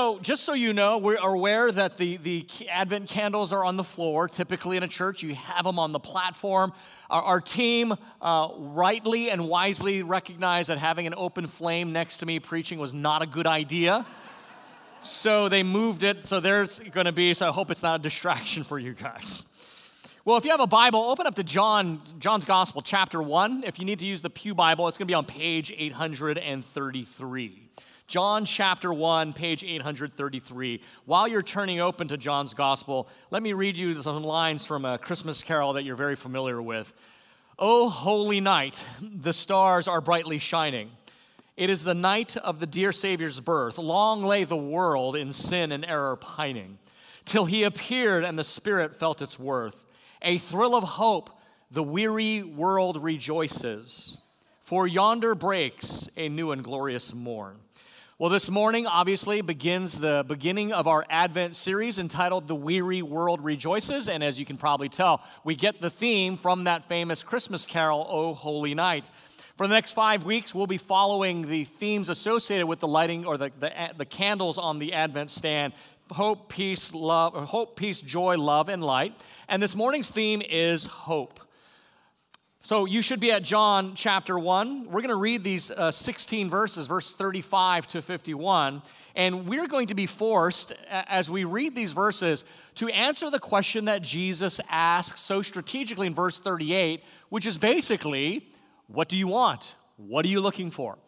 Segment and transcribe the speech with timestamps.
[0.00, 3.76] So, just so you know, we are aware that the, the Advent candles are on
[3.76, 4.28] the floor.
[4.28, 6.72] Typically, in a church, you have them on the platform.
[7.10, 12.26] Our, our team uh, rightly and wisely recognized that having an open flame next to
[12.26, 14.06] me preaching was not a good idea.
[15.02, 16.24] so, they moved it.
[16.24, 19.44] So, there's going to be, so I hope it's not a distraction for you guys.
[20.24, 23.64] Well, if you have a Bible, open up to John, John's Gospel, chapter 1.
[23.66, 27.69] If you need to use the Pew Bible, it's going to be on page 833.
[28.10, 30.82] John chapter 1, page 833.
[31.04, 34.98] While you're turning open to John's gospel, let me read you some lines from a
[34.98, 36.92] Christmas carol that you're very familiar with.
[37.56, 40.90] O holy night, the stars are brightly shining.
[41.56, 43.78] It is the night of the dear Savior's birth.
[43.78, 46.78] Long lay the world in sin and error pining,
[47.24, 49.86] till he appeared and the Spirit felt its worth.
[50.20, 51.30] A thrill of hope,
[51.70, 54.18] the weary world rejoices,
[54.62, 57.60] for yonder breaks a new and glorious morn.
[58.20, 63.42] Well, this morning obviously begins the beginning of our Advent series entitled The Weary World
[63.42, 64.10] Rejoices.
[64.10, 68.06] And as you can probably tell, we get the theme from that famous Christmas carol,
[68.10, 69.10] O Holy Night.
[69.56, 73.38] For the next five weeks, we'll be following the themes associated with the lighting or
[73.38, 75.72] the, the, the candles on the Advent stand
[76.10, 79.14] hope, peace, love, hope, peace, joy, love, and light.
[79.48, 81.40] And this morning's theme is hope.
[82.62, 84.84] So you should be at John chapter 1.
[84.84, 88.82] We're going to read these uh, 16 verses, verse 35 to 51.
[89.16, 92.44] And we're going to be forced, as we read these verses,
[92.74, 98.46] to answer the question that Jesus asks so strategically in verse 38, which is basically,
[98.88, 99.74] What do you want?
[99.96, 100.98] What are you looking for?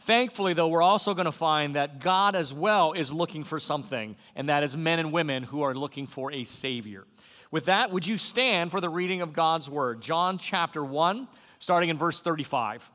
[0.00, 4.16] Thankfully, though, we're also going to find that God as well is looking for something,
[4.36, 7.06] and that is men and women who are looking for a Savior.
[7.50, 10.00] With that, would you stand for the reading of God's word?
[10.00, 11.26] John chapter 1,
[11.58, 12.90] starting in verse 35.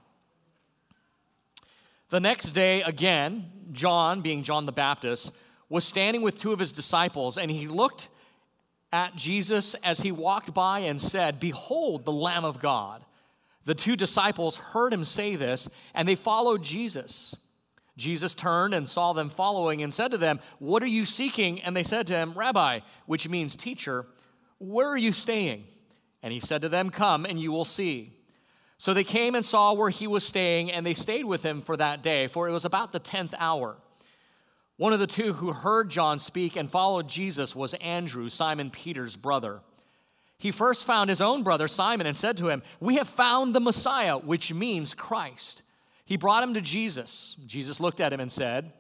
[2.10, 5.34] The next day, again, John, being John the Baptist,
[5.68, 8.08] was standing with two of his disciples, and he looked
[8.94, 13.04] at Jesus as he walked by and said, Behold, the Lamb of God.
[13.66, 17.36] The two disciples heard him say this, and they followed Jesus.
[17.98, 21.62] Jesus turned and saw them following and said to them, What are you seeking?
[21.62, 24.06] And they said to him, Rabbi, which means teacher,
[24.60, 25.66] where are you staying?
[26.24, 28.14] And he said to them, Come and you will see.
[28.78, 31.78] So they came and saw where he was staying, and they stayed with him for
[31.78, 33.78] that day, for it was about the tenth hour.
[34.78, 39.16] One of the two who heard John speak and followed Jesus was Andrew, Simon Peter's
[39.16, 39.62] brother.
[40.38, 43.62] He first found his own brother Simon and said to him, We have found the
[43.62, 45.62] Messiah, which means Christ.
[46.04, 47.38] He brought him to Jesus.
[47.46, 48.74] Jesus looked at him and said,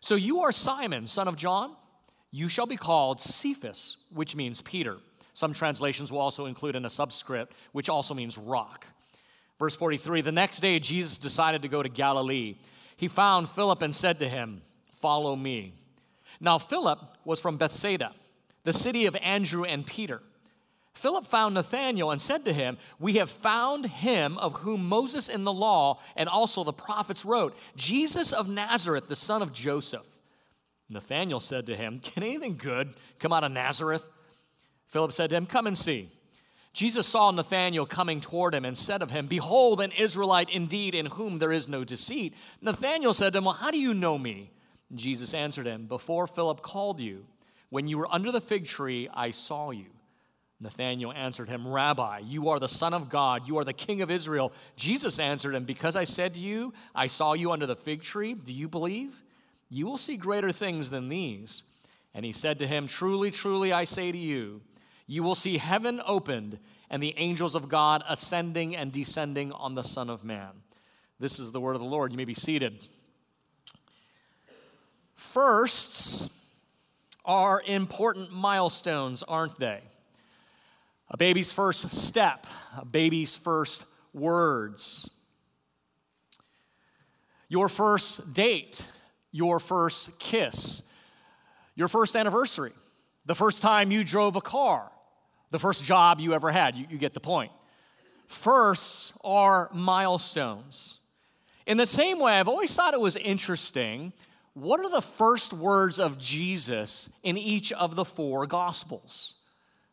[0.00, 1.74] So you are Simon, son of John?
[2.30, 4.98] You shall be called Cephas, which means Peter.
[5.32, 8.86] Some translations will also include in a subscript, which also means rock.
[9.58, 12.56] Verse 43 The next day, Jesus decided to go to Galilee.
[12.96, 14.62] He found Philip and said to him,
[14.94, 15.74] Follow me.
[16.40, 18.12] Now, Philip was from Bethsaida,
[18.64, 20.22] the city of Andrew and Peter.
[20.94, 25.44] Philip found Nathanael and said to him, We have found him of whom Moses in
[25.44, 30.20] the law and also the prophets wrote, Jesus of Nazareth, the son of Joseph.
[30.88, 34.08] Nathanael said to him, Can anything good come out of Nazareth?
[34.90, 36.10] Philip said to him, Come and see.
[36.72, 41.06] Jesus saw Nathanael coming toward him and said of him, Behold, an Israelite indeed, in
[41.06, 42.34] whom there is no deceit.
[42.60, 44.50] Nathanael said to him, Well, how do you know me?
[44.94, 47.24] Jesus answered him, Before Philip called you,
[47.70, 49.86] when you were under the fig tree, I saw you.
[50.60, 54.10] Nathanael answered him, Rabbi, you are the Son of God, you are the King of
[54.10, 54.52] Israel.
[54.76, 58.34] Jesus answered him, Because I said to you, I saw you under the fig tree,
[58.34, 59.14] do you believe?
[59.70, 61.64] You will see greater things than these.
[62.12, 64.60] And he said to him, Truly, truly, I say to you,
[65.10, 66.56] you will see heaven opened
[66.88, 70.50] and the angels of God ascending and descending on the Son of Man.
[71.18, 72.12] This is the word of the Lord.
[72.12, 72.86] You may be seated.
[75.16, 76.30] Firsts
[77.24, 79.80] are important milestones, aren't they?
[81.08, 82.46] A baby's first step,
[82.78, 85.10] a baby's first words,
[87.48, 88.86] your first date,
[89.32, 90.84] your first kiss,
[91.74, 92.72] your first anniversary,
[93.26, 94.88] the first time you drove a car,
[95.50, 96.76] the first job you ever had.
[96.76, 97.52] You, you get the point.
[98.26, 100.98] Firsts are milestones.
[101.66, 104.12] In the same way, I've always thought it was interesting
[104.54, 109.36] what are the first words of Jesus in each of the four Gospels?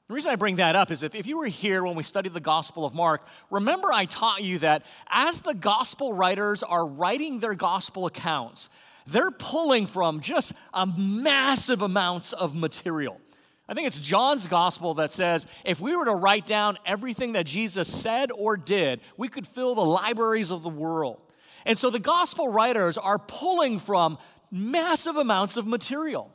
[0.08, 2.34] The reason I bring that up is if, if you were here when we studied
[2.34, 7.40] the Gospel of Mark, remember I taught you that as the Gospel writers are writing
[7.40, 8.70] their Gospel accounts,
[9.06, 13.20] they're pulling from just a massive amounts of material.
[13.70, 17.46] I think it's John's gospel that says if we were to write down everything that
[17.46, 21.20] Jesus said or did, we could fill the libraries of the world.
[21.66, 24.18] And so the gospel writers are pulling from
[24.52, 26.34] massive amounts of material.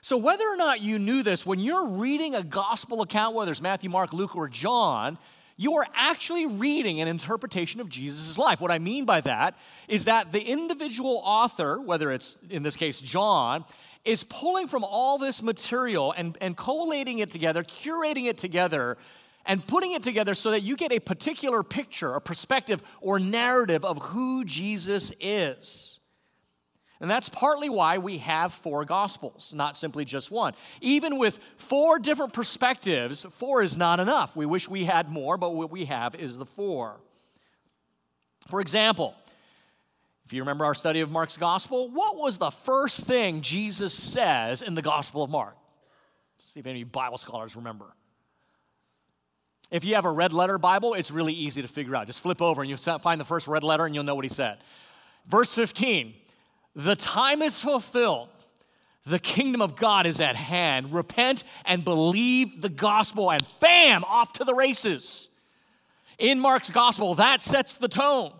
[0.00, 3.60] So, whether or not you knew this, when you're reading a gospel account, whether it's
[3.60, 5.18] Matthew, Mark, Luke, or John,
[5.56, 8.60] you are actually reading an interpretation of Jesus' life.
[8.60, 9.58] What I mean by that
[9.88, 13.64] is that the individual author, whether it's in this case John,
[14.06, 18.96] is pulling from all this material and, and collating it together, curating it together,
[19.44, 23.84] and putting it together so that you get a particular picture, a perspective, or narrative
[23.84, 26.00] of who Jesus is.
[27.00, 30.54] And that's partly why we have four gospels, not simply just one.
[30.80, 34.34] Even with four different perspectives, four is not enough.
[34.34, 36.96] We wish we had more, but what we have is the four.
[38.48, 39.14] For example,
[40.26, 44.60] if you remember our study of Mark's gospel, what was the first thing Jesus says
[44.60, 45.56] in the gospel of Mark?
[46.36, 47.94] Let's see if any Bible scholars remember.
[49.70, 52.08] If you have a red letter Bible, it's really easy to figure out.
[52.08, 54.28] Just flip over and you'll find the first red letter and you'll know what he
[54.28, 54.58] said.
[55.26, 56.14] Verse 15
[56.74, 58.28] the time is fulfilled.
[59.06, 60.92] The kingdom of God is at hand.
[60.92, 65.30] Repent and believe the gospel, and bam, off to the races.
[66.18, 68.32] In Mark's gospel, that sets the tone.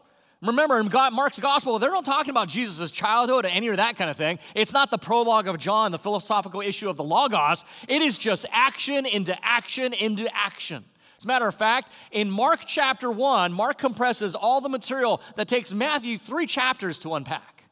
[0.42, 4.10] Remember, in Mark's gospel, they're not talking about Jesus' childhood or any of that kind
[4.10, 4.38] of thing.
[4.54, 7.64] It's not the prologue of John, the philosophical issue of the Logos.
[7.88, 10.84] It is just action into action into action.
[11.16, 15.48] As a matter of fact, in Mark chapter 1, Mark compresses all the material that
[15.48, 17.64] takes Matthew three chapters to unpack.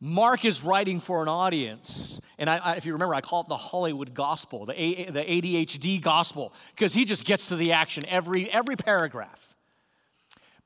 [0.00, 2.20] Mark is writing for an audience.
[2.38, 5.22] And I, I, if you remember, I call it the Hollywood gospel, the, A, the
[5.22, 9.51] ADHD gospel, because he just gets to the action every, every paragraph.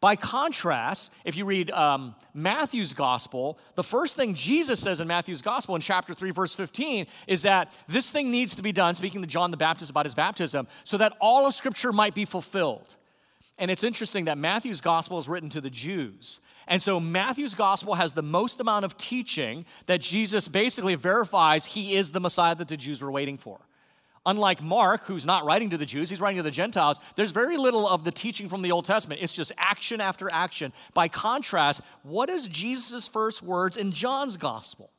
[0.06, 5.42] By contrast, if you read um, Matthew's gospel, the first thing Jesus says in Matthew's
[5.42, 9.20] gospel in chapter 3, verse 15, is that this thing needs to be done, speaking
[9.22, 12.94] to John the Baptist about his baptism, so that all of Scripture might be fulfilled.
[13.58, 16.40] And it's interesting that Matthew's gospel is written to the Jews.
[16.68, 21.96] And so Matthew's gospel has the most amount of teaching that Jesus basically verifies he
[21.96, 23.58] is the Messiah that the Jews were waiting for.
[24.26, 27.56] Unlike Mark, who's not writing to the Jews, he's writing to the Gentiles, there's very
[27.56, 29.20] little of the teaching from the Old Testament.
[29.22, 30.72] It's just action after action.
[30.94, 34.90] By contrast, what is Jesus' first words in John's gospel?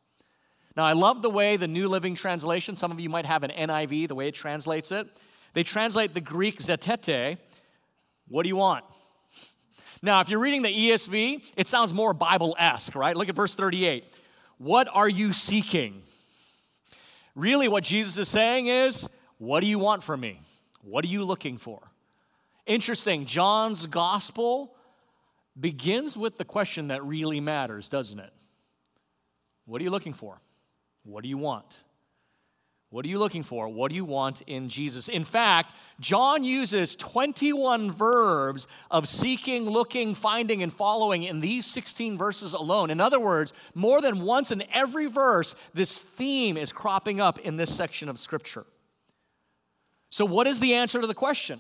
[0.78, 3.52] Now, I love the way the New Living Translation, some of you might have an
[3.52, 5.08] NIV, the way it translates it.
[5.54, 7.38] They translate the Greek zetete.
[8.30, 8.86] What do you want?
[10.02, 13.16] Now, if you're reading the ESV, it sounds more Bible esque, right?
[13.16, 14.06] Look at verse 38.
[14.58, 16.04] What are you seeking?
[17.36, 19.08] Really, what Jesus is saying is,
[19.38, 20.40] What do you want from me?
[20.82, 21.82] What are you looking for?
[22.66, 23.26] Interesting.
[23.26, 24.76] John's gospel
[25.60, 28.34] begins with the question that really matters, doesn't it?
[29.66, 30.40] What are you looking for?
[31.04, 31.84] What do you want?
[32.90, 33.68] What are you looking for?
[33.68, 35.10] What do you want in Jesus?
[35.10, 42.18] In fact, John uses 21 verbs of seeking, looking, finding, and following in these 16
[42.18, 42.90] verses alone.
[42.90, 47.58] In other words, more than once in every verse, this theme is cropping up in
[47.58, 48.66] this section of Scripture.
[50.10, 51.60] So, what is the answer to the question?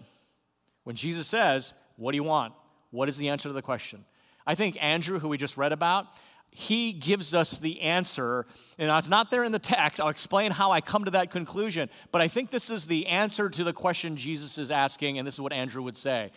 [0.84, 2.54] When Jesus says, What do you want?
[2.92, 4.06] What is the answer to the question?
[4.45, 6.07] I think Andrew, who we just read about,
[6.50, 8.45] he gives us the answer.
[8.80, 10.02] And it's not there in the text.
[10.02, 11.90] I'll explain how I come to that conclusion.
[12.12, 15.36] But I think this is the answer to the question Jesus is asking, and this
[15.36, 16.31] is what Andrew would say.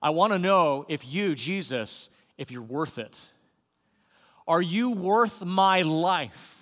[0.00, 2.08] I want to know if you, Jesus,
[2.38, 3.28] if you're worth it.
[4.46, 6.55] Are you worth my life?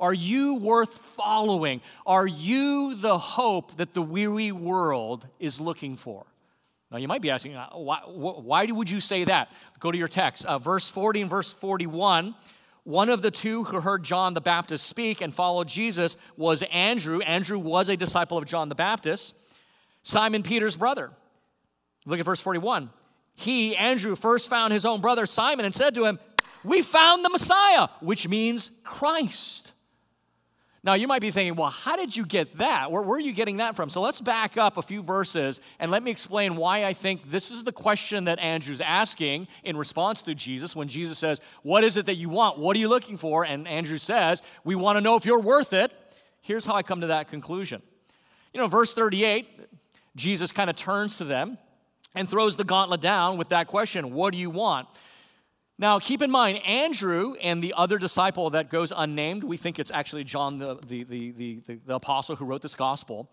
[0.00, 1.82] Are you worth following?
[2.06, 6.24] Are you the hope that the weary world is looking for?
[6.90, 9.52] Now, you might be asking, uh, why, why would you say that?
[9.78, 10.44] Go to your text.
[10.44, 12.34] Uh, verse 40 and verse 41.
[12.84, 17.20] One of the two who heard John the Baptist speak and followed Jesus was Andrew.
[17.20, 19.36] Andrew was a disciple of John the Baptist,
[20.02, 21.10] Simon Peter's brother.
[22.06, 22.90] Look at verse 41.
[23.34, 26.18] He, Andrew, first found his own brother Simon and said to him,
[26.64, 29.72] We found the Messiah, which means Christ.
[30.82, 32.90] Now, you might be thinking, well, how did you get that?
[32.90, 33.90] Where, where, are you getting that from?
[33.90, 37.50] So let's back up a few verses and let me explain why I think this
[37.50, 41.98] is the question that Andrew's asking in response to Jesus when Jesus says, What is
[41.98, 42.58] it that you want?
[42.58, 43.44] What are you looking for?
[43.44, 45.92] And Andrew says, We want to know if you're worth it.
[46.40, 47.82] Here's how I come to that conclusion.
[48.54, 49.46] You know, verse 38,
[50.16, 51.58] Jesus kind of turns to them
[52.14, 54.88] and throws the gauntlet down with that question What do you want?
[55.80, 59.90] Now, keep in mind, Andrew and the other disciple that goes unnamed, we think it's
[59.90, 63.30] actually John, the, the, the, the, apostle who wrote this gospel.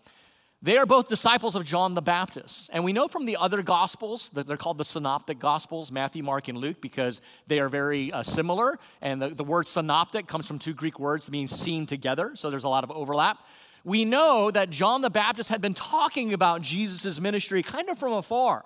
[0.62, 2.70] They are both disciples of John the Baptist.
[2.72, 6.48] And we know from the other gospels that they're called the synoptic gospels, Matthew, Mark,
[6.48, 8.80] and Luke, because they are very uh, similar.
[9.02, 12.64] And the, the word synoptic comes from two Greek words that seen together, so there's
[12.64, 13.40] a lot of overlap.
[13.84, 18.14] We know that John the Baptist had been talking about Jesus' ministry kind of from
[18.14, 18.64] afar.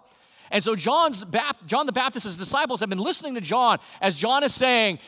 [0.51, 1.25] And so John's
[1.65, 4.99] John the Baptist's disciples have been listening to John as John is saying,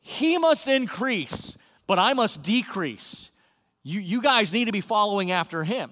[0.00, 3.30] He must increase, but I must decrease.
[3.82, 5.90] You, you guys need to be following after him.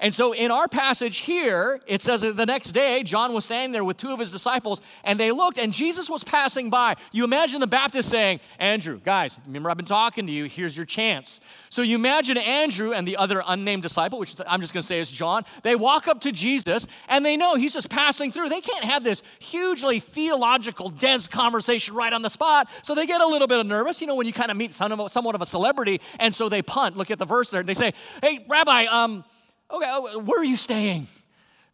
[0.00, 3.72] And so in our passage here, it says that the next day, John was standing
[3.72, 6.96] there with two of his disciples, and they looked, and Jesus was passing by.
[7.12, 10.86] You imagine the Baptist saying, Andrew, guys, remember I've been talking to you, here's your
[10.86, 11.40] chance.
[11.70, 15.10] So you imagine Andrew and the other unnamed disciple, which I'm just gonna say is
[15.10, 18.48] John, they walk up to Jesus, and they know he's just passing through.
[18.48, 23.20] They can't have this hugely theological, dense conversation right on the spot, so they get
[23.20, 25.46] a little bit of nervous, you know, when you kind of meet somewhat of a
[25.46, 26.96] celebrity, and so they punt.
[26.96, 27.62] Look at the verse there.
[27.62, 29.24] They say, Hey, Rabbi, um,
[29.70, 31.06] okay, oh, where are you staying?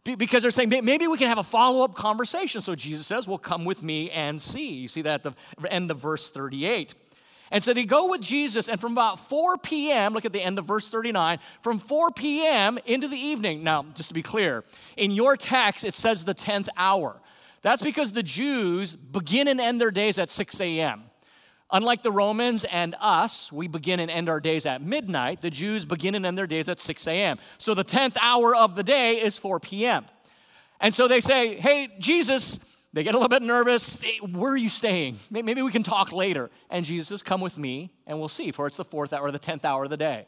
[0.03, 2.61] Because they're saying maybe we can have a follow up conversation.
[2.61, 4.73] So Jesus says, Well, come with me and see.
[4.73, 6.95] You see that at the end of verse 38.
[7.51, 10.57] And so they go with Jesus, and from about 4 p.m., look at the end
[10.57, 12.79] of verse 39, from 4 p.m.
[12.85, 13.61] into the evening.
[13.61, 14.63] Now, just to be clear,
[14.95, 17.19] in your text, it says the 10th hour.
[17.61, 21.03] That's because the Jews begin and end their days at 6 a.m.
[21.73, 25.39] Unlike the Romans and us, we begin and end our days at midnight.
[25.39, 27.37] The Jews begin and end their days at 6 a.m.
[27.57, 30.05] So the 10th hour of the day is 4 p.m.
[30.81, 32.59] And so they say, Hey, Jesus,
[32.91, 34.01] they get a little bit nervous.
[34.01, 35.17] Hey, where are you staying?
[35.29, 36.49] Maybe we can talk later.
[36.69, 39.39] And Jesus says, Come with me and we'll see, for it's the fourth hour, the
[39.39, 40.27] 10th hour of the day.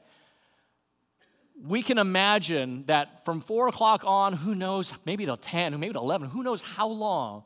[1.61, 5.99] We can imagine that from four o'clock on, who knows, maybe till 10, maybe to
[5.99, 7.43] 11, who knows how long,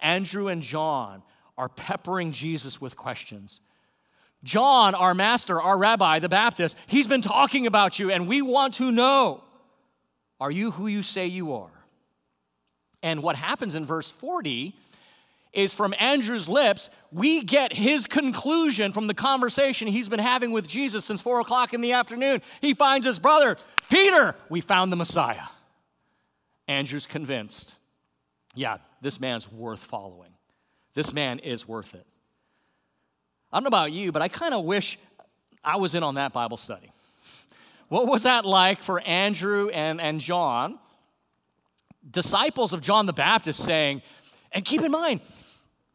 [0.00, 1.22] Andrew and John
[1.56, 3.60] are peppering Jesus with questions.
[4.44, 8.74] John, our master, our rabbi, the Baptist, he's been talking about you, and we want
[8.74, 9.44] to know
[10.40, 11.70] are you who you say you are?
[13.00, 14.74] And what happens in verse 40
[15.52, 20.66] is from Andrew's lips, we get his conclusion from the conversation he's been having with
[20.66, 22.40] Jesus since four o'clock in the afternoon.
[22.60, 23.56] He finds his brother,
[23.90, 25.46] Peter, we found the Messiah.
[26.66, 27.76] Andrew's convinced,
[28.54, 30.31] yeah, this man's worth following.
[30.94, 32.06] This man is worth it.
[33.52, 34.98] I don't know about you, but I kind of wish
[35.62, 36.90] I was in on that Bible study.
[37.88, 40.78] What was that like for Andrew and, and John,
[42.10, 44.02] disciples of John the Baptist, saying,
[44.50, 45.20] and keep in mind,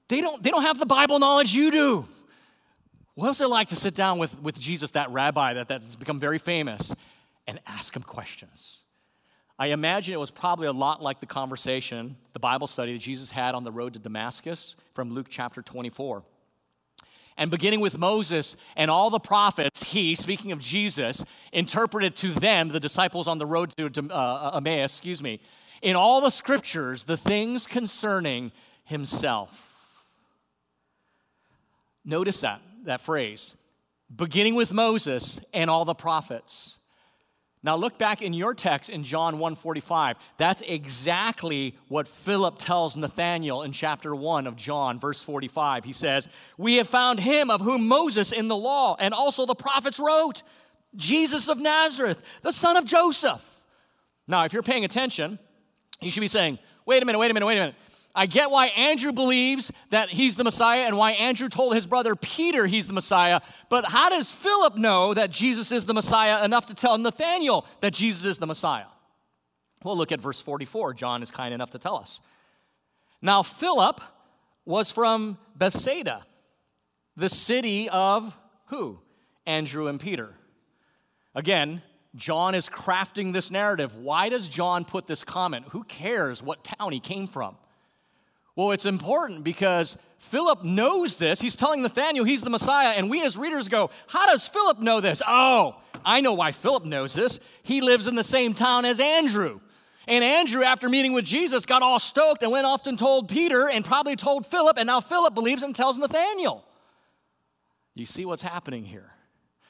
[0.07, 2.05] they don't, they don't have the Bible knowledge you do.
[3.15, 6.19] What was it like to sit down with, with Jesus, that rabbi that, that's become
[6.19, 6.93] very famous,
[7.47, 8.83] and ask him questions?
[9.59, 13.31] I imagine it was probably a lot like the conversation, the Bible study that Jesus
[13.31, 16.23] had on the road to Damascus from Luke chapter 24.
[17.37, 22.69] And beginning with Moses and all the prophets, he, speaking of Jesus, interpreted to them,
[22.69, 25.39] the disciples on the road to uh, Emmaus, excuse me,
[25.81, 28.51] in all the scriptures, the things concerning
[28.83, 30.05] himself.
[32.05, 33.55] Notice that, that phrase,
[34.15, 36.79] beginning with Moses and all the prophets.
[37.67, 40.15] Now look back in your text in John 1:45.
[40.37, 45.83] That's exactly what Philip tells Nathanael in chapter 1 of John verse 45.
[45.83, 49.53] He says, "We have found him of whom Moses in the law and also the
[49.53, 50.43] prophets wrote,
[50.95, 53.65] Jesus of Nazareth, the son of Joseph."
[54.29, 55.37] Now, if you're paying attention,
[55.99, 57.75] you should be saying, "Wait a minute, wait a minute, wait a minute.
[58.17, 62.15] I get why Andrew believes that he's the Messiah and why Andrew told his brother
[62.15, 63.41] Peter he's the Messiah.
[63.69, 67.93] But how does Philip know that Jesus is the Messiah enough to tell Nathanael that
[67.93, 68.87] Jesus is the Messiah?
[69.83, 70.95] Well, look at verse 44.
[70.95, 72.19] John is kind enough to tell us.
[73.21, 74.01] Now, Philip
[74.65, 76.25] was from Bethsaida,
[77.15, 78.99] the city of who?
[79.45, 80.33] Andrew and Peter.
[81.35, 81.83] Again,
[82.15, 83.95] John is crafting this narrative.
[83.95, 85.67] Why does John put this comment?
[85.69, 87.57] Who cares what town he came from?
[88.57, 91.39] Well, it's important because Philip knows this.
[91.39, 94.99] He's telling Nathanael he's the Messiah, and we as readers go, How does Philip know
[94.99, 95.21] this?
[95.25, 97.39] Oh, I know why Philip knows this.
[97.61, 99.59] He lives in the same town as Andrew.
[100.07, 103.69] And Andrew, after meeting with Jesus, got all stoked and went off and told Peter
[103.69, 106.65] and probably told Philip, and now Philip believes and tells Nathanael.
[107.93, 109.11] You see what's happening here.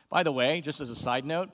[0.10, 1.50] By the way, just as a side note,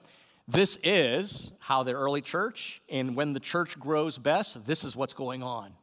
[0.48, 5.16] this is how the early church, and when the church grows best, this is what's
[5.16, 5.74] going on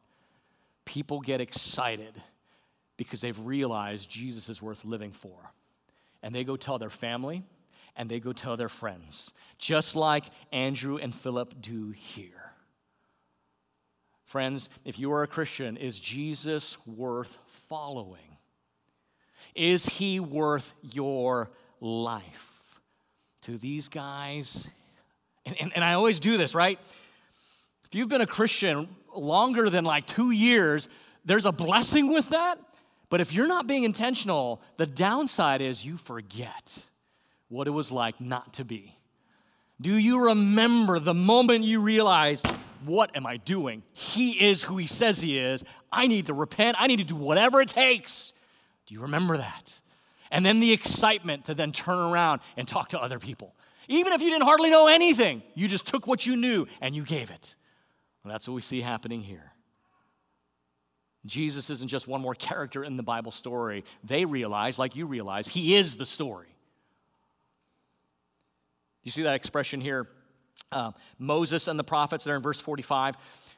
[0.85, 2.15] people get excited
[2.97, 5.37] because they've realized Jesus is worth living for.
[6.23, 7.45] And they go tell their family
[7.97, 12.53] and they go tell their friends, just like Andrew and Philip do here.
[14.25, 18.37] Friends, if you are a Christian, is Jesus worth following?
[19.55, 22.47] Is he worth your life?
[23.43, 24.71] To these guys,
[25.47, 26.79] and, and, and I always do this, right?
[27.87, 30.89] If you've been a Christian longer than like two years,
[31.25, 32.59] there's a blessing with that.
[33.09, 36.85] But if you're not being intentional, the downside is you forget
[37.49, 38.97] what it was like not to be.
[39.81, 42.47] Do you remember the moment you realized,
[42.85, 43.83] what am I doing?
[43.93, 45.65] He is who he says he is.
[45.91, 46.77] I need to repent.
[46.79, 48.33] I need to do whatever it takes.
[48.87, 49.81] Do you remember that?
[50.31, 53.55] And then the excitement to then turn around and talk to other people.
[53.89, 57.03] Even if you didn't hardly know anything, you just took what you knew and you
[57.03, 57.57] gave it.
[58.23, 59.53] Well, that's what we see happening here.
[61.27, 63.85] Jesus isn't just one more character in the Bible story.
[64.05, 66.49] They realize, like you realize, he is the story.
[69.03, 70.09] You see that expression here?
[70.73, 73.17] Uh, Moses and the prophets there in verse 45.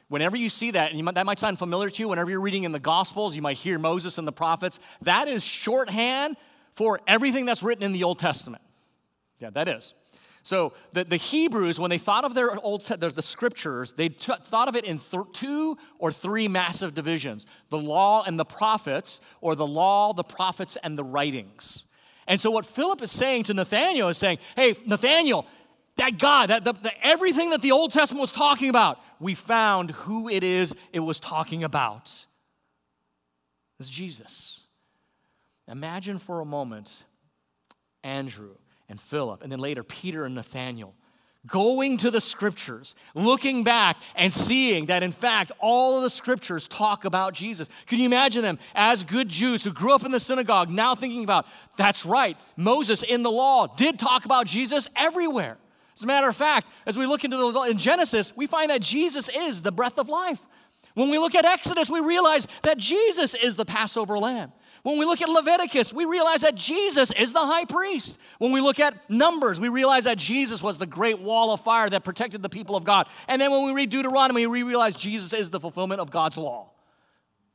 [0.09, 2.63] Whenever you see that, and might, that might sound familiar to you, whenever you're reading
[2.63, 4.79] in the Gospels, you might hear Moses and the prophets.
[5.03, 6.37] That is shorthand
[6.73, 8.63] for everything that's written in the Old Testament.
[9.39, 9.93] Yeah, that is.
[10.43, 14.33] So the, the Hebrews, when they thought of their old the, the scriptures, they t-
[14.43, 19.21] thought of it in th- two or three massive divisions: the law and the prophets,
[19.39, 21.85] or the law, the prophets, and the writings.
[22.27, 25.47] And so what Philip is saying to Nathanael is saying, "Hey, Nathanael,
[25.95, 29.91] that God, that the, the, everything that the Old Testament was talking about, we found
[29.91, 32.25] who it is it was talking about.
[33.79, 34.61] It's Jesus.
[35.69, 37.03] Imagine for a moment
[38.03, 38.55] Andrew
[38.93, 40.93] and Philip, and then later Peter and Nathanael,
[41.47, 46.67] going to the scriptures, looking back and seeing that in fact all of the scriptures
[46.67, 47.69] talk about Jesus.
[47.87, 51.23] Can you imagine them as good Jews who grew up in the synagogue now thinking
[51.23, 55.57] about that's right, Moses in the law did talk about Jesus everywhere.
[55.95, 58.81] As a matter of fact, as we look into the in Genesis, we find that
[58.81, 60.39] Jesus is the breath of life.
[60.93, 64.51] When we look at Exodus, we realize that Jesus is the Passover lamb.
[64.83, 68.19] When we look at Leviticus, we realize that Jesus is the high priest.
[68.37, 71.89] When we look at Numbers, we realize that Jesus was the great wall of fire
[71.89, 73.07] that protected the people of God.
[73.29, 76.71] And then when we read Deuteronomy, we realize Jesus is the fulfillment of God's law.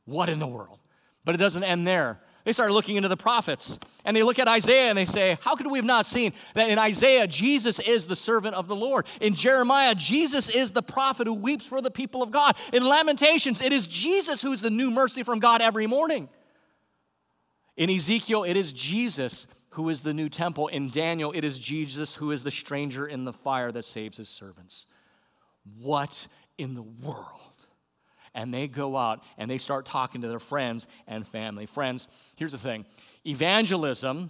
[0.05, 0.79] What in the world?
[1.23, 2.19] But it doesn't end there.
[2.45, 5.55] They start looking into the prophets and they look at Isaiah and they say, How
[5.55, 9.05] could we have not seen that in Isaiah, Jesus is the servant of the Lord?
[9.21, 12.55] In Jeremiah, Jesus is the prophet who weeps for the people of God.
[12.73, 16.27] In Lamentations, it is Jesus who's the new mercy from God every morning.
[17.79, 20.67] In Ezekiel, it is Jesus who is the new temple.
[20.67, 24.27] In Daniel, it is Jesus who is the stranger in the fire that saves his
[24.27, 24.85] servants.
[25.79, 27.25] What in the world?
[28.35, 31.65] And they go out and they start talking to their friends and family.
[31.65, 32.85] Friends, here's the thing
[33.25, 34.29] evangelism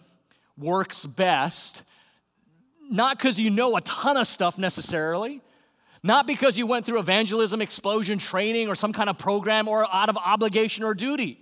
[0.56, 1.82] works best
[2.92, 5.42] not because you know a ton of stuff necessarily,
[6.04, 10.10] not because you went through evangelism explosion training or some kind of program or out
[10.10, 11.40] of obligation or duty.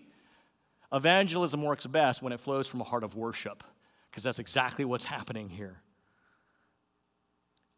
[0.93, 3.63] Evangelism works best when it flows from a heart of worship,
[4.09, 5.81] because that's exactly what's happening here.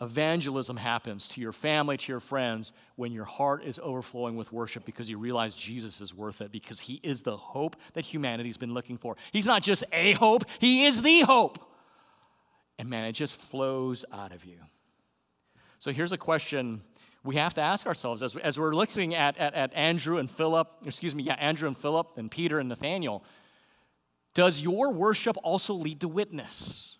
[0.01, 4.85] Evangelism happens to your family, to your friends, when your heart is overflowing with worship
[4.85, 8.73] because you realize Jesus is worth it, because he is the hope that humanity's been
[8.73, 9.17] looking for.
[9.33, 11.59] He's not just a hope, he is the hope.
[12.77, 14.59] And man, it just flows out of you.
[15.79, 16.81] So here's a question
[17.23, 20.67] we have to ask ourselves as, as we're looking at, at, at Andrew and Philip,
[20.85, 23.23] excuse me, yeah, Andrew and Philip and Peter and Nathanael,
[24.33, 26.97] does your worship also lead to witness?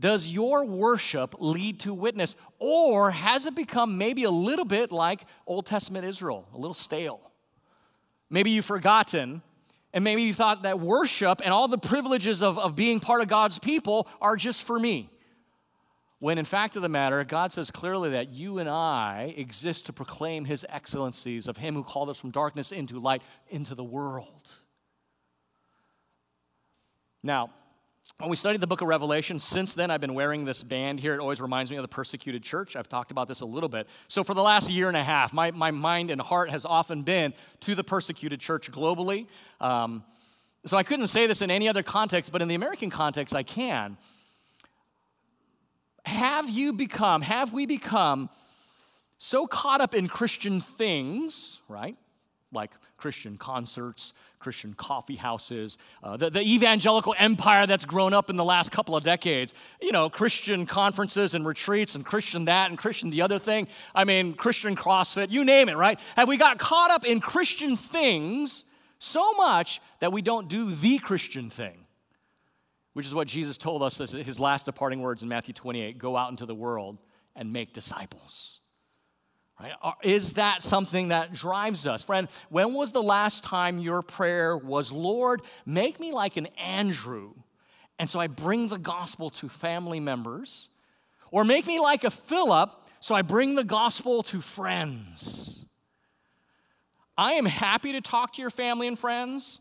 [0.00, 2.34] Does your worship lead to witness?
[2.58, 7.20] Or has it become maybe a little bit like Old Testament Israel, a little stale?
[8.30, 9.42] Maybe you've forgotten,
[9.92, 13.28] and maybe you thought that worship and all the privileges of, of being part of
[13.28, 15.11] God's people are just for me.
[16.22, 19.92] When in fact of the matter, God says clearly that you and I exist to
[19.92, 24.52] proclaim his excellencies of him who called us from darkness into light, into the world.
[27.24, 27.50] Now,
[28.18, 31.12] when we studied the book of Revelation, since then I've been wearing this band here.
[31.14, 32.76] It always reminds me of the persecuted church.
[32.76, 33.88] I've talked about this a little bit.
[34.06, 37.02] So, for the last year and a half, my, my mind and heart has often
[37.02, 39.26] been to the persecuted church globally.
[39.60, 40.04] Um,
[40.66, 43.42] so, I couldn't say this in any other context, but in the American context, I
[43.42, 43.96] can
[46.04, 48.28] have you become, have we become
[49.18, 51.96] so caught up in Christian things, right?
[52.52, 58.36] Like Christian concerts, Christian coffee houses, uh, the, the evangelical empire that's grown up in
[58.36, 62.78] the last couple of decades, you know, Christian conferences and retreats and Christian that and
[62.78, 63.68] Christian the other thing.
[63.94, 65.98] I mean, Christian CrossFit, you name it, right?
[66.16, 68.64] Have we got caught up in Christian things
[68.98, 71.81] so much that we don't do the Christian thing?
[72.92, 76.16] Which is what Jesus told us as his last departing words in Matthew 28 go
[76.16, 76.98] out into the world
[77.34, 78.60] and make disciples.
[79.60, 79.72] Right?
[80.02, 82.02] Is that something that drives us?
[82.02, 87.34] Friend, when was the last time your prayer was, Lord, make me like an Andrew?
[87.98, 90.68] And so I bring the gospel to family members.
[91.30, 95.64] Or make me like a Philip, so I bring the gospel to friends.
[97.16, 99.60] I am happy to talk to your family and friends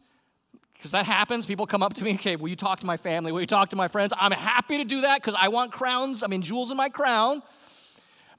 [0.81, 1.45] because that happens.
[1.45, 3.31] People come up to me, okay, will you talk to my family?
[3.31, 4.13] Will you talk to my friends?
[4.17, 6.23] I'm happy to do that because I want crowns.
[6.23, 7.43] I mean, jewels in my crown.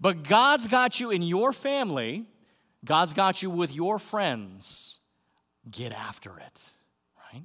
[0.00, 2.24] But God's got you in your family,
[2.84, 4.98] God's got you with your friends.
[5.70, 6.70] Get after it,
[7.32, 7.44] right?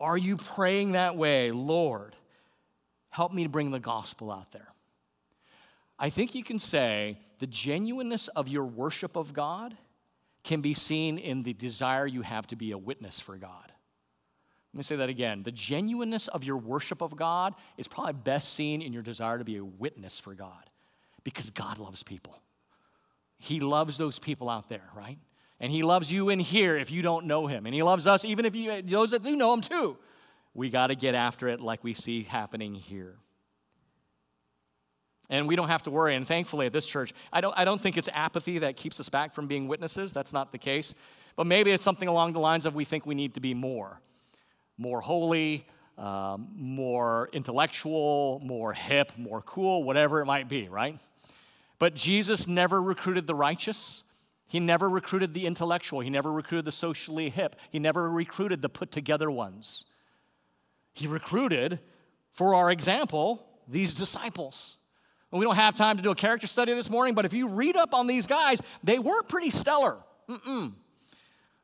[0.00, 1.52] Are you praying that way?
[1.52, 2.16] Lord,
[3.10, 4.72] help me to bring the gospel out there.
[6.00, 9.76] I think you can say the genuineness of your worship of God
[10.42, 13.70] can be seen in the desire you have to be a witness for God.
[14.76, 15.42] Let me say that again.
[15.42, 19.44] The genuineness of your worship of God is probably best seen in your desire to
[19.44, 20.68] be a witness for God
[21.24, 22.38] because God loves people.
[23.38, 25.16] He loves those people out there, right?
[25.60, 27.64] And He loves you in here if you don't know Him.
[27.64, 29.96] And He loves us even if you, those that do know Him too.
[30.52, 33.14] We got to get after it like we see happening here.
[35.30, 36.16] And we don't have to worry.
[36.16, 39.08] And thankfully, at this church, I don't, I don't think it's apathy that keeps us
[39.08, 40.12] back from being witnesses.
[40.12, 40.94] That's not the case.
[41.34, 44.02] But maybe it's something along the lines of we think we need to be more
[44.78, 45.66] more holy,
[45.98, 50.98] um, more intellectual, more hip, more cool, whatever it might be, right?
[51.78, 54.04] But Jesus never recruited the righteous.
[54.46, 56.00] He never recruited the intellectual.
[56.00, 57.56] He never recruited the socially hip.
[57.70, 59.86] He never recruited the put together ones.
[60.92, 61.80] He recruited,
[62.30, 64.76] for our example, these disciples.
[65.32, 67.48] And we don't have time to do a character study this morning, but if you
[67.48, 69.98] read up on these guys, they weren't pretty stellar.
[70.28, 70.72] Mm-mm.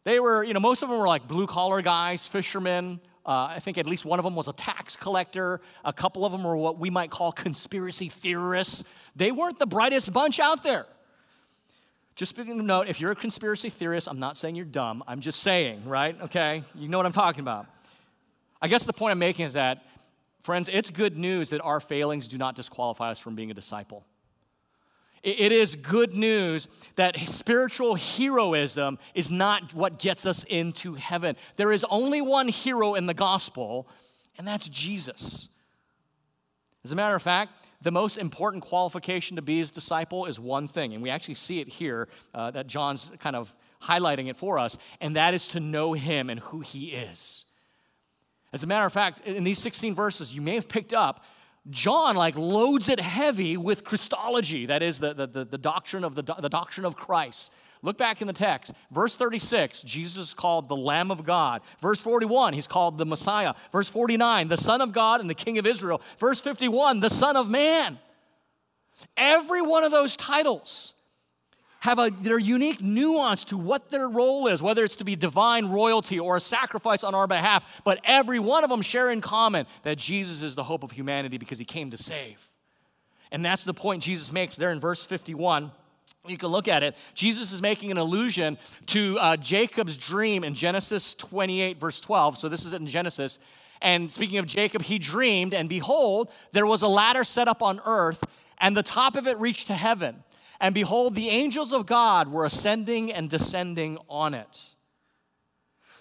[0.04, 3.00] They were, you know, most of them were like blue collar guys, fishermen.
[3.24, 5.60] Uh, I think at least one of them was a tax collector.
[5.84, 8.84] A couple of them were what we might call conspiracy theorists.
[9.14, 10.86] They weren't the brightest bunch out there.
[12.16, 15.04] Just speaking of note, if you're a conspiracy theorist, I'm not saying you're dumb.
[15.06, 16.20] I'm just saying, right?
[16.22, 16.64] Okay?
[16.74, 17.66] You know what I'm talking about.
[18.60, 19.82] I guess the point I'm making is that
[20.42, 24.04] Friends, it's good news that our failings do not disqualify us from being a disciple.
[25.22, 31.36] It is good news that spiritual heroism is not what gets us into heaven.
[31.54, 33.88] There is only one hero in the gospel,
[34.36, 35.48] and that's Jesus.
[36.82, 40.66] As a matter of fact, the most important qualification to be his disciple is one
[40.66, 44.58] thing, and we actually see it here uh, that John's kind of highlighting it for
[44.58, 47.44] us, and that is to know him and who he is.
[48.52, 51.24] As a matter of fact, in these 16 verses, you may have picked up,
[51.70, 56.22] John like loads it heavy with Christology, that is the, the, the, doctrine of the,
[56.22, 57.52] the doctrine of Christ.
[57.82, 58.72] Look back in the text.
[58.90, 61.62] Verse 36, Jesus is called the Lamb of God.
[61.80, 63.54] Verse 41, he's called the Messiah.
[63.70, 66.00] Verse 49, the Son of God and the King of Israel.
[66.18, 67.98] Verse 51, the Son of Man.
[69.16, 70.91] Every one of those titles
[71.82, 75.66] have a, their unique nuance to what their role is, whether it's to be divine
[75.66, 77.82] royalty or a sacrifice on our behalf.
[77.82, 81.38] But every one of them share in common that Jesus is the hope of humanity
[81.38, 82.46] because he came to save.
[83.32, 85.72] And that's the point Jesus makes there in verse 51.
[86.28, 86.94] You can look at it.
[87.14, 92.38] Jesus is making an allusion to uh, Jacob's dream in Genesis 28, verse 12.
[92.38, 93.40] So this is in Genesis.
[93.80, 97.80] And speaking of Jacob, he dreamed, and behold, there was a ladder set up on
[97.84, 98.22] earth,
[98.58, 100.22] and the top of it reached to heaven.
[100.62, 104.74] And behold, the angels of God were ascending and descending on it.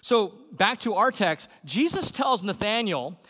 [0.00, 3.20] So, back to our text, Jesus tells Nathanael,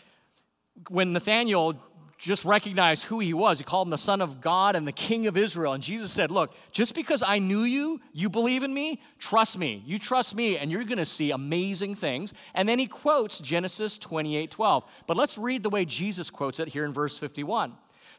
[0.89, 1.75] when Nathanael
[2.19, 5.25] just recognized who he was, he called him the Son of God and the King
[5.25, 5.73] of Israel.
[5.73, 9.81] And Jesus said, Look, just because I knew you, you believe in me, trust me.
[9.87, 12.31] You trust me, and you're going to see amazing things.
[12.53, 14.83] And then he quotes Genesis 28 12.
[15.07, 17.73] But let's read the way Jesus quotes it here in verse 51.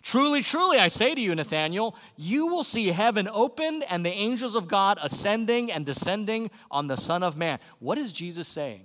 [0.05, 4.55] Truly, truly, I say to you, Nathanael, you will see heaven opened and the angels
[4.55, 7.59] of God ascending and descending on the Son of Man.
[7.79, 8.85] What is Jesus saying?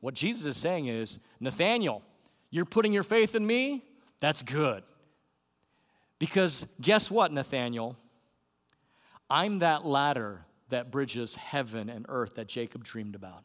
[0.00, 2.02] What Jesus is saying is, Nathanael,
[2.50, 3.84] you're putting your faith in me?
[4.18, 4.82] That's good.
[6.18, 7.96] Because guess what, Nathanael?
[9.30, 13.44] I'm that ladder that bridges heaven and earth that Jacob dreamed about.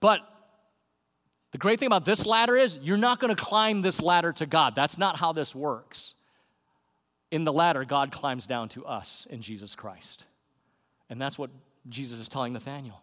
[0.00, 0.20] But
[1.52, 4.46] the great thing about this ladder is you're not going to climb this ladder to
[4.46, 4.74] God.
[4.74, 6.14] That's not how this works.
[7.30, 10.24] In the ladder, God climbs down to us in Jesus Christ.
[11.08, 11.50] And that's what
[11.88, 13.02] Jesus is telling Nathanael.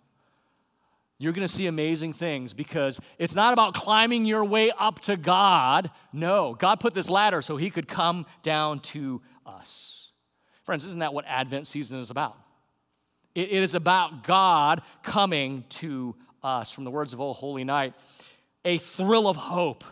[1.20, 5.18] You're going to see amazing things because it's not about climbing your way up to
[5.18, 5.92] God.
[6.14, 10.12] No, God put this ladder so he could come down to us.
[10.64, 12.38] Friends, isn't that what Advent season is about?
[13.36, 16.72] it is about God coming to us.
[16.72, 17.94] From the words of O Holy Night,
[18.66, 19.84] a thrill of hope.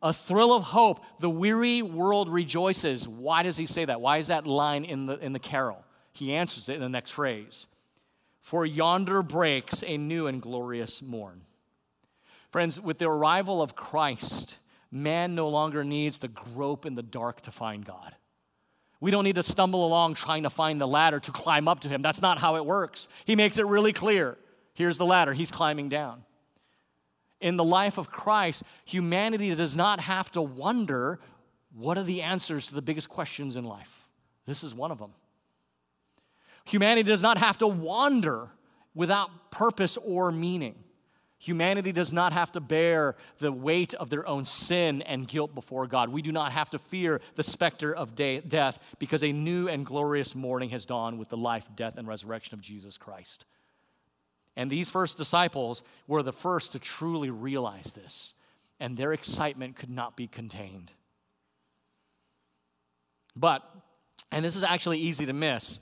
[0.00, 1.04] A thrill of hope.
[1.20, 3.06] The weary world rejoices.
[3.06, 4.00] Why does he say that?
[4.00, 5.84] Why is that line in the, in the carol?
[6.12, 7.66] He answers it in the next phrase
[8.40, 11.42] For yonder breaks a new and glorious morn.
[12.50, 14.58] Friends, with the arrival of Christ,
[14.90, 18.14] man no longer needs to grope in the dark to find God.
[19.00, 21.88] We don't need to stumble along trying to find the ladder to climb up to
[21.88, 22.02] Him.
[22.02, 23.06] That's not how it works.
[23.26, 24.38] He makes it really clear.
[24.72, 26.24] Here's the ladder, He's climbing down
[27.40, 31.20] in the life of Christ, humanity does not have to wonder
[31.74, 34.08] what are the answers to the biggest questions in life.
[34.46, 35.12] This is one of them.
[36.64, 38.48] Humanity does not have to wander
[38.94, 40.74] without purpose or meaning.
[41.40, 45.86] Humanity does not have to bear the weight of their own sin and guilt before
[45.86, 46.08] God.
[46.08, 49.86] We do not have to fear the specter of de- death because a new and
[49.86, 53.44] glorious morning has dawned with the life, death, and resurrection of Jesus Christ.
[54.58, 58.34] And these first disciples were the first to truly realize this,
[58.80, 60.90] and their excitement could not be contained.
[63.36, 63.62] But,
[64.32, 65.78] and this is actually easy to miss,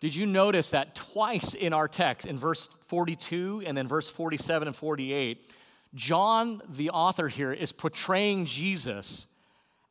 [0.00, 4.66] did you notice that twice in our text, in verse 42 and then verse 47
[4.66, 5.48] and 48,
[5.94, 9.28] John, the author here, is portraying Jesus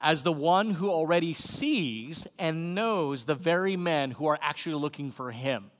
[0.01, 5.09] as the one who already sees and knows the very men who are actually looking
[5.09, 5.71] for him.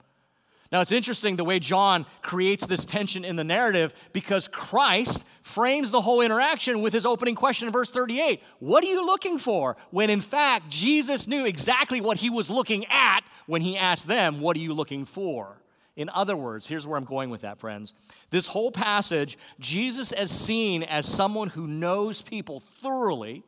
[0.72, 5.90] Now, it's interesting the way John creates this tension in the narrative because Christ frames
[5.90, 9.78] the whole interaction with his opening question in verse 38 What are you looking for?
[9.90, 14.42] When in fact, Jesus knew exactly what he was looking at when he asked them,
[14.42, 15.60] What are you looking for?
[15.96, 17.94] In other words, here's where I'm going with that, friends.
[18.30, 23.44] This whole passage, Jesus is seen as someone who knows people thoroughly,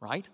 [0.00, 0.28] right?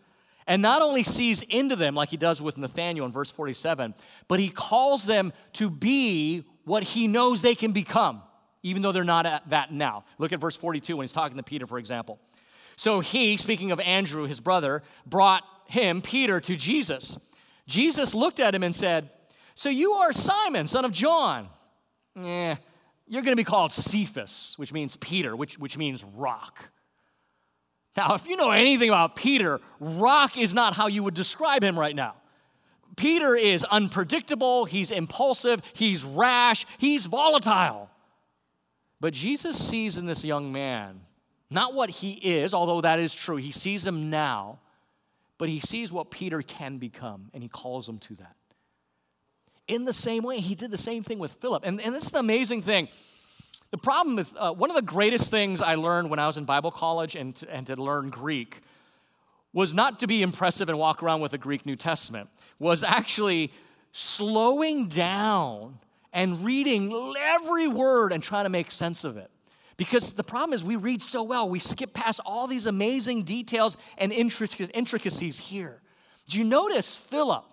[0.47, 3.95] And not only sees into them like he does with Nathanael in verse 47,
[4.29, 8.23] but he calls them to be what he knows they can become,
[8.63, 10.05] even though they're not at that now.
[10.19, 12.19] Look at verse 42 when he's talking to Peter, for example.
[12.77, 17.19] So he, speaking of Andrew, his brother, brought him, Peter, to Jesus.
[17.67, 19.11] Jesus looked at him and said,
[19.55, 21.49] So you are Simon, son of John.
[22.17, 22.57] Eh,
[23.07, 26.72] you're going to be called Cephas, which means Peter, which, which means rock.
[27.97, 31.79] Now, if you know anything about Peter, rock is not how you would describe him
[31.79, 32.15] right now.
[32.97, 37.91] Peter is unpredictable, he's impulsive, he's rash, he's volatile.
[39.01, 41.01] But Jesus sees in this young man
[41.51, 44.59] not what he is, although that is true, he sees him now,
[45.39, 48.37] but he sees what Peter can become, and he calls him to that.
[49.69, 51.65] In the same way, he did the same thing with Philip.
[51.65, 52.89] And, and this is the amazing thing.
[53.73, 56.45] The problem is, uh, one of the greatest things I learned when I was in
[56.45, 58.61] Bible college and to, and to learn Greek
[59.55, 63.51] was not to be impressive and walk around with a Greek New Testament, was actually
[63.91, 65.79] slowing down
[66.13, 69.31] and reading every word and trying to make sense of it.
[69.79, 73.79] Because the problem is, we read so well, we skip past all these amazing details
[73.97, 75.81] and intricacies here.
[76.29, 77.45] Do you notice Philip?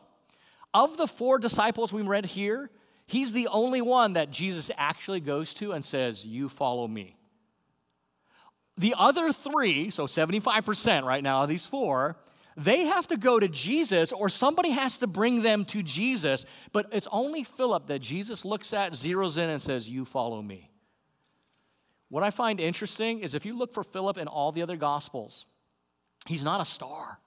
[0.74, 2.70] Of the four disciples we read here,
[3.10, 7.18] He's the only one that Jesus actually goes to and says, You follow me.
[8.78, 12.18] The other three, so 75% right now, these four,
[12.56, 16.46] they have to go to Jesus or somebody has to bring them to Jesus.
[16.72, 20.70] But it's only Philip that Jesus looks at, zeroes in, and says, You follow me.
[22.10, 25.48] What I find interesting is if you look for Philip in all the other gospels,
[26.28, 27.18] he's not a star.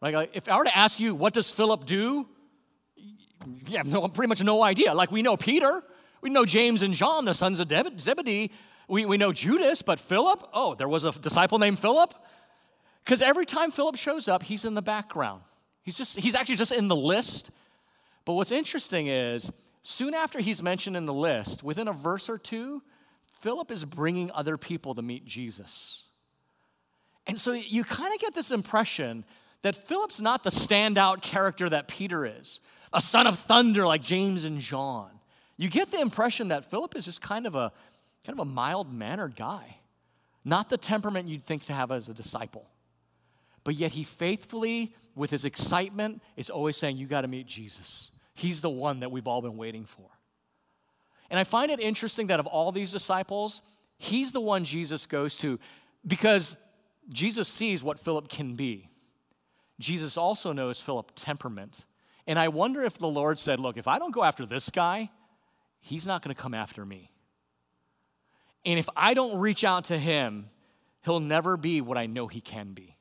[0.00, 2.26] Like, if I were to ask you, what does Philip do?
[3.72, 4.94] Have no, pretty much no idea.
[4.94, 5.82] Like we know Peter,
[6.20, 8.50] we know James and John, the sons of Zebedee.
[8.88, 12.14] We, we know Judas, but Philip, oh, there was a disciple named Philip.
[13.04, 15.42] Because every time Philip shows up, he's in the background.
[15.82, 17.50] He's just he's actually just in the list.
[18.24, 19.50] But what's interesting is
[19.82, 22.82] soon after he's mentioned in the list, within a verse or two,
[23.42, 26.06] Philip is bringing other people to meet Jesus.
[27.26, 29.24] And so you kind of get this impression
[29.60, 32.60] that Philip's not the standout character that Peter is
[32.94, 35.10] a son of thunder like James and John.
[35.56, 37.72] You get the impression that Philip is just kind of a
[38.24, 39.76] kind of a mild-mannered guy,
[40.44, 42.66] not the temperament you'd think to have as a disciple.
[43.64, 48.12] But yet he faithfully, with his excitement, is always saying, You got to meet Jesus.
[48.34, 50.06] He's the one that we've all been waiting for.
[51.30, 53.60] And I find it interesting that of all these disciples,
[53.98, 55.58] he's the one Jesus goes to
[56.06, 56.56] because
[57.12, 58.88] Jesus sees what Philip can be.
[59.80, 61.84] Jesus also knows Philip's temperament
[62.26, 65.10] and I wonder if the Lord said, Look, if I don't go after this guy,
[65.80, 67.10] he's not going to come after me.
[68.64, 70.48] And if I don't reach out to him,
[71.04, 72.96] he'll never be what I know he can be.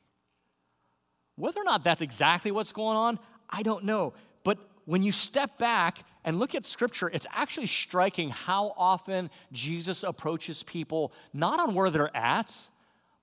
[1.36, 4.14] Whether or not that's exactly what's going on, I don't know.
[4.44, 10.04] But when you step back and look at scripture, it's actually striking how often Jesus
[10.04, 12.56] approaches people not on where they're at,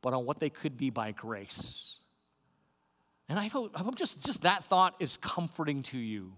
[0.03, 2.00] but on what they could be by grace.
[3.31, 6.33] And I hope, I hope just, just that thought is comforting to you.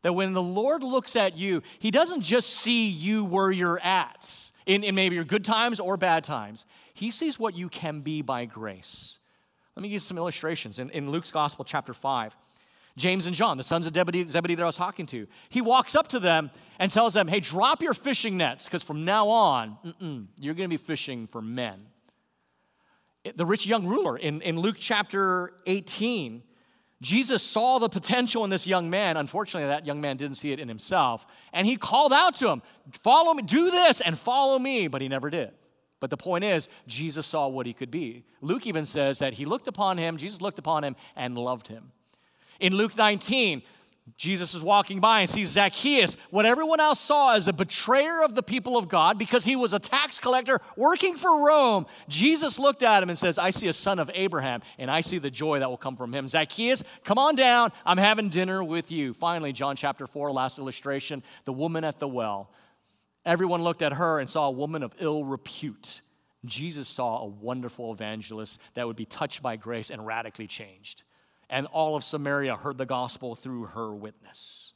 [0.00, 4.50] That when the Lord looks at you, He doesn't just see you where you're at,
[4.64, 6.64] in, in maybe your good times or bad times.
[6.94, 9.20] He sees what you can be by grace.
[9.76, 10.78] Let me give you some illustrations.
[10.78, 12.34] In, in Luke's Gospel, chapter 5,
[12.96, 15.94] James and John, the sons of Zebedee, Zebedee that I was talking to, he walks
[15.94, 19.76] up to them and tells them, Hey, drop your fishing nets, because from now on,
[20.38, 21.84] you're going to be fishing for men
[23.36, 26.42] the rich young ruler in, in Luke chapter 18,
[27.00, 29.16] Jesus saw the potential in this young man.
[29.16, 31.26] Unfortunately, that young man didn't see it in himself.
[31.52, 34.88] And he called out to him, Follow me, do this and follow me.
[34.88, 35.52] But he never did.
[36.00, 38.24] But the point is, Jesus saw what he could be.
[38.40, 41.92] Luke even says that he looked upon him, Jesus looked upon him and loved him.
[42.60, 43.62] In Luke 19,
[44.18, 48.34] Jesus is walking by and sees Zacchaeus, what everyone else saw as a betrayer of
[48.34, 51.86] the people of God because he was a tax collector working for Rome.
[52.08, 55.16] Jesus looked at him and says, I see a son of Abraham, and I see
[55.16, 56.28] the joy that will come from him.
[56.28, 57.72] Zacchaeus, come on down.
[57.86, 59.14] I'm having dinner with you.
[59.14, 62.50] Finally, John chapter 4, last illustration the woman at the well.
[63.24, 66.02] Everyone looked at her and saw a woman of ill repute.
[66.44, 71.04] Jesus saw a wonderful evangelist that would be touched by grace and radically changed
[71.48, 74.72] and all of Samaria heard the gospel through her witness.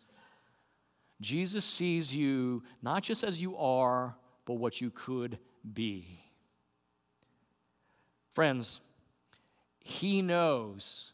[1.21, 5.39] Jesus sees you not just as you are, but what you could
[5.75, 6.21] be.
[8.33, 8.81] Friends,
[9.81, 11.13] He knows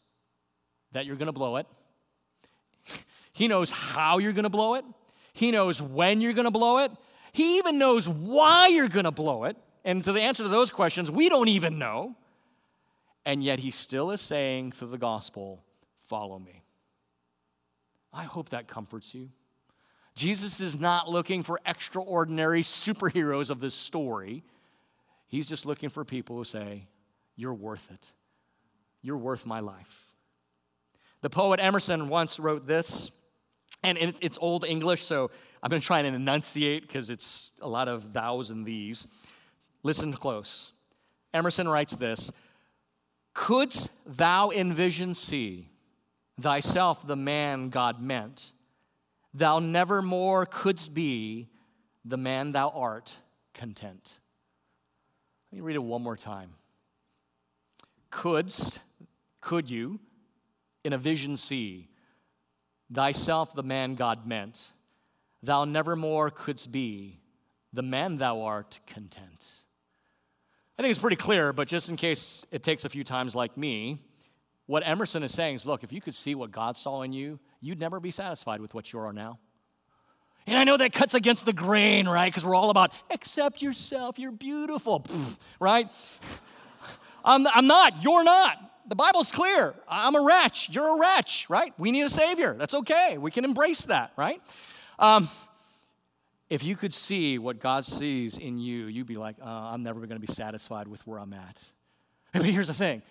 [0.91, 1.67] that you're going to blow it.
[3.33, 4.85] He knows how you're going to blow it.
[5.33, 6.91] He knows when you're going to blow it.
[7.33, 9.57] He even knows why you're going to blow it.
[9.83, 12.15] And to the answer to those questions, we don't even know.
[13.25, 15.63] And yet he still is saying through the gospel,
[16.03, 16.61] Follow me.
[18.13, 19.29] I hope that comforts you.
[20.15, 24.43] Jesus is not looking for extraordinary superheroes of this story.
[25.27, 26.87] He's just looking for people who say,
[27.35, 28.13] You're worth it.
[29.01, 30.13] You're worth my life.
[31.21, 33.09] The poet Emerson once wrote this,
[33.83, 37.87] and it's Old English, so I'm going to try and enunciate because it's a lot
[37.87, 39.07] of thous and these.
[39.83, 40.71] Listen close.
[41.33, 42.31] Emerson writes this
[43.35, 45.69] Couldst thou in vision see
[46.39, 48.53] thyself the man God meant,
[49.33, 51.49] thou never more couldst be
[52.05, 53.19] the man thou art
[53.53, 54.19] content?
[55.51, 56.51] Let me read it one more time.
[58.09, 58.79] Couldst,
[59.41, 59.99] could you,
[60.85, 61.89] in a vision see,
[62.91, 64.71] thyself the man God meant,
[65.43, 67.19] thou never more couldst be
[67.73, 69.64] the man thou art content?
[70.77, 73.55] I think it's pretty clear, but just in case it takes a few times like
[73.55, 74.01] me,
[74.65, 77.39] what Emerson is saying is look, if you could see what God saw in you,
[77.61, 79.39] you'd never be satisfied with what you are now.
[80.47, 82.31] And I know that cuts against the grain, right?
[82.31, 85.03] Because we're all about accept yourself, you're beautiful,
[85.59, 85.89] right?
[87.25, 88.57] I'm, I'm not, you're not.
[88.87, 89.73] The Bible's clear.
[89.87, 91.73] I'm a wretch, you're a wretch, right?
[91.79, 92.53] We need a Savior.
[92.53, 93.17] That's okay.
[93.17, 94.41] We can embrace that, right?
[94.99, 95.29] Um,
[96.55, 99.99] if you could see what God sees in you, you'd be like, uh, I'm never
[99.99, 101.61] going to be satisfied with where I'm at.
[102.31, 103.01] But here's the thing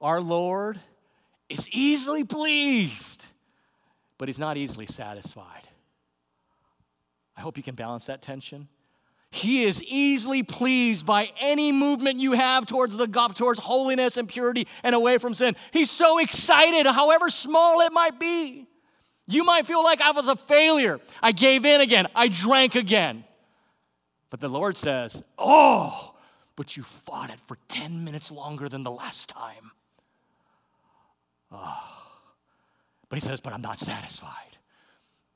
[0.00, 0.78] our Lord
[1.48, 3.26] is easily pleased,
[4.18, 5.68] but he's not easily satisfied.
[7.36, 8.68] I hope you can balance that tension.
[9.30, 14.28] He is easily pleased by any movement you have towards the God, towards holiness and
[14.28, 15.56] purity and away from sin.
[15.72, 18.66] He's so excited, however small it might be.
[19.30, 21.00] You might feel like I was a failure.
[21.22, 22.06] I gave in again.
[22.14, 23.24] I drank again.
[24.28, 26.14] But the Lord says, "Oh,
[26.56, 29.72] but you fought it for 10 minutes longer than the last time."
[31.52, 32.00] Oh.
[33.10, 34.56] But he says, But I'm not satisfied.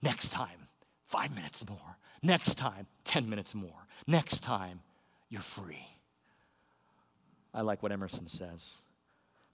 [0.01, 0.69] Next time,
[1.07, 1.99] five minutes more.
[2.23, 3.87] Next time, 10 minutes more.
[4.07, 4.81] Next time,
[5.29, 5.87] you're free.
[7.53, 8.84] I like what Emerson says.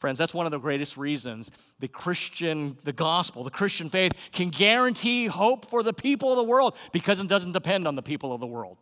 [0.00, 4.48] Friends, that's one of the greatest reasons the Christian, the gospel, the Christian faith can
[4.48, 8.32] guarantee hope for the people of the world because it doesn't depend on the people
[8.32, 8.78] of the world.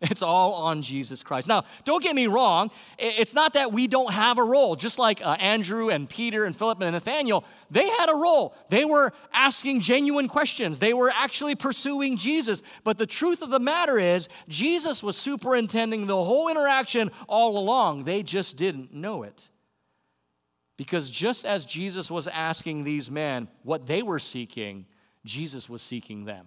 [0.00, 1.48] It's all on Jesus Christ.
[1.48, 2.70] Now, don't get me wrong.
[3.00, 4.76] It's not that we don't have a role.
[4.76, 8.54] Just like uh, Andrew and Peter and Philip and Nathanael, they had a role.
[8.68, 10.78] They were asking genuine questions.
[10.78, 12.62] They were actually pursuing Jesus.
[12.84, 18.04] But the truth of the matter is, Jesus was superintending the whole interaction all along.
[18.04, 19.50] They just didn't know it.
[20.78, 24.86] Because just as Jesus was asking these men what they were seeking,
[25.24, 26.46] Jesus was seeking them.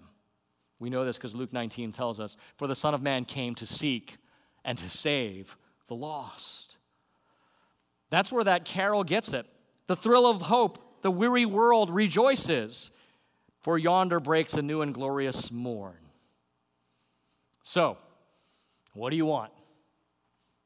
[0.80, 3.68] We know this because Luke 19 tells us, For the Son of Man came to
[3.68, 4.18] seek
[4.64, 5.58] and to save
[5.88, 6.78] the lost.
[8.10, 9.46] That's where that carol gets it.
[9.88, 12.92] The thrill of hope, the weary world rejoices,
[13.60, 15.98] for yonder breaks a new and glorious morn.
[17.64, 17.98] So,
[18.94, 19.52] what do you want?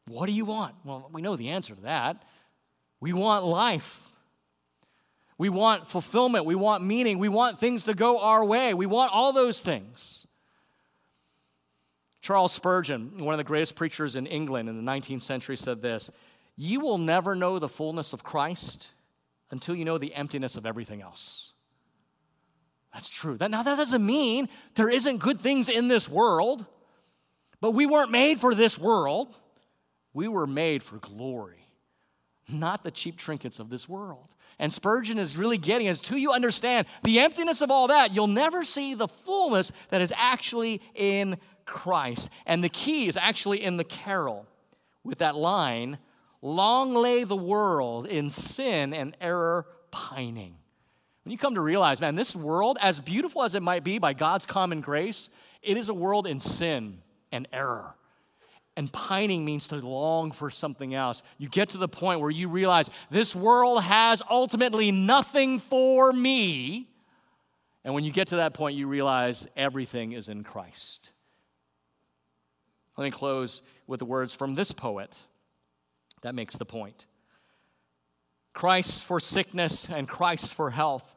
[0.07, 0.75] What do you want?
[0.83, 2.23] Well, we know the answer to that.
[3.05, 4.01] We want life.
[5.37, 6.45] We want fulfillment.
[6.45, 7.19] We want meaning.
[7.19, 8.73] We want things to go our way.
[8.73, 10.25] We want all those things.
[12.19, 16.09] Charles Spurgeon, one of the greatest preachers in England in the 19th century, said this
[16.55, 18.89] You will never know the fullness of Christ
[19.51, 21.53] until you know the emptiness of everything else.
[22.91, 23.37] That's true.
[23.37, 26.65] That, now, that doesn't mean there isn't good things in this world,
[27.61, 29.37] but we weren't made for this world.
[30.11, 31.64] We were made for glory,
[32.47, 34.33] not the cheap trinkets of this world.
[34.59, 38.27] And Spurgeon is really getting us until you understand the emptiness of all that, you'll
[38.27, 42.29] never see the fullness that is actually in Christ.
[42.45, 44.47] And the key is actually in the carol.
[45.03, 45.99] with that line,
[46.41, 50.55] long lay the world in sin and error pining.
[51.23, 54.13] When you come to realize, man, this world, as beautiful as it might be by
[54.13, 55.29] God's common grace,
[55.61, 56.99] it is a world in sin
[57.31, 57.95] and error.
[58.77, 61.23] And pining means to long for something else.
[61.37, 66.89] You get to the point where you realize this world has ultimately nothing for me.
[67.85, 71.11] And when you get to that point, you realize everything is in Christ.
[72.97, 75.23] Let me close with the words from this poet
[76.21, 77.05] that makes the point.
[78.53, 81.15] Christ for sickness and Christ for health,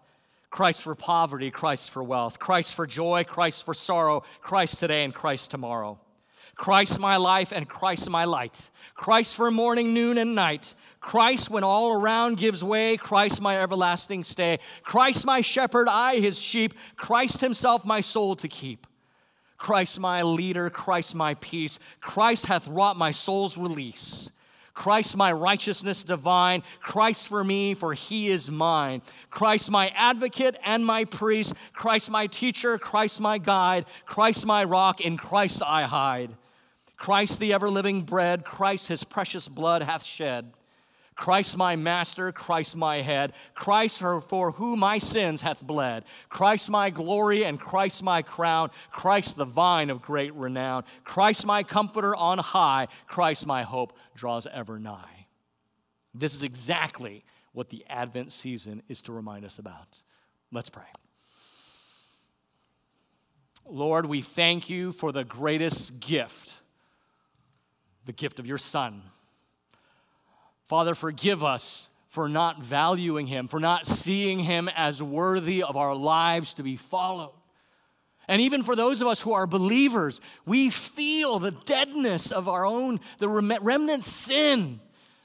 [0.51, 5.15] Christ for poverty, Christ for wealth, Christ for joy, Christ for sorrow, Christ today and
[5.15, 5.99] Christ tomorrow.
[6.59, 8.71] Christ my life and Christ my light.
[8.95, 10.75] Christ for morning, noon, and night.
[11.01, 12.97] Christ when all around gives way.
[12.97, 14.59] Christ my everlasting stay.
[14.83, 16.75] Christ my shepherd, I his sheep.
[16.97, 18.89] Christ himself my soul to keep.
[19.57, 21.79] Christ my leader, Christ my peace.
[22.01, 24.29] Christ hath wrought my soul's release.
[24.75, 29.03] Christ my righteousness divine, Christ for me, for he is mine.
[29.31, 35.01] Christ my advocate and my priest, Christ my teacher, Christ my guide, Christ my rock,
[35.01, 36.33] in Christ I hide.
[36.99, 40.53] Christ the ever living bread, Christ his precious blood hath shed.
[41.15, 46.91] Christ my master, Christ my head, Christ for, whom my sins hath bled, Christ my
[46.91, 52.39] glory and Christ my crown, Christ the vine of great renown, Christ my comforter on
[52.39, 55.27] high, Christ my hope draws ever nigh.
[56.15, 60.03] This is exactly what the Advent season is to remind us about.
[60.53, 60.85] Let's pray.
[63.67, 66.61] Lord, we thank you for the greatest gift,
[68.09, 69.03] the gift of your Son
[70.67, 75.95] Father, forgive us for not valuing him, for not seeing him as worthy of our
[75.95, 77.33] lives to be followed.
[78.29, 82.67] And even for those of us who are believers, we feel the deadness of our
[82.67, 84.81] own, the remnant sin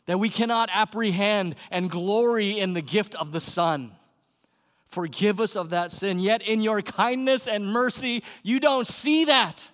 [0.06, 3.92] that we cannot apprehend and glory in the gift of the Son.
[4.88, 6.20] Forgive us of that sin.
[6.20, 9.70] Yet in your kindness and mercy, you don't see that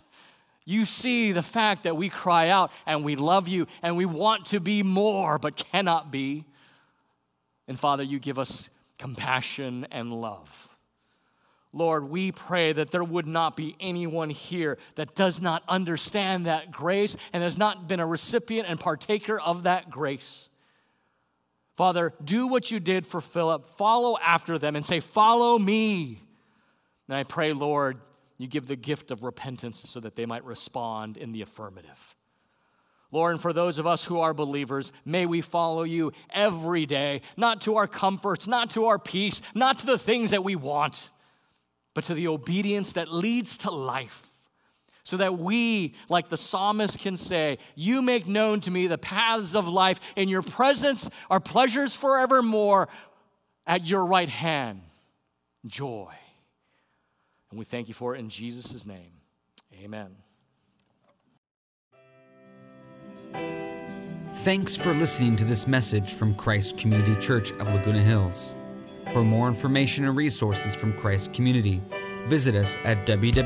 [0.69, 4.45] you see the fact that we cry out and we love you and we want
[4.45, 6.45] to be more but cannot be.
[7.67, 10.69] And Father, you give us compassion and love.
[11.73, 16.69] Lord, we pray that there would not be anyone here that does not understand that
[16.69, 20.49] grace and has not been a recipient and partaker of that grace.
[21.77, 23.65] Father, do what you did for Philip.
[23.71, 26.21] Follow after them and say, Follow me.
[27.07, 27.99] And I pray, Lord,
[28.39, 32.15] you give the gift of repentance so that they might respond in the affirmative.
[33.11, 37.21] Lord, and for those of us who are believers, may we follow you every day,
[37.35, 41.09] not to our comforts, not to our peace, not to the things that we want,
[41.93, 44.25] but to the obedience that leads to life.
[45.03, 49.55] So that we, like the psalmist, can say, You make known to me the paths
[49.55, 49.99] of life.
[50.15, 52.89] In your presence are pleasures forevermore.
[53.65, 54.81] At your right hand,
[55.65, 56.13] joy.
[57.49, 59.11] And we thank you for it in Jesus' name.
[59.83, 60.15] Amen.
[64.35, 68.55] Thanks for listening to this message from Christ Community Church of Laguna Hills.
[69.11, 71.81] For more information and resources from Christ Community,
[72.27, 73.39] visit us at www.ccclh.org.